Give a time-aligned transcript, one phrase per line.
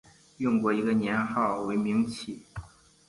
[0.37, 2.41] 用过一个年号为明启。